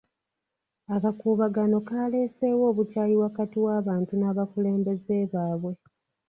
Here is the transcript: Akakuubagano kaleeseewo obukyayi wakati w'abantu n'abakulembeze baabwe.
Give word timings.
Akakuubagano 0.95 1.77
kaleeseewo 1.87 2.63
obukyayi 2.71 3.15
wakati 3.23 3.57
w'abantu 3.65 4.13
n'abakulembeze 4.17 5.15
baabwe. 5.31 5.73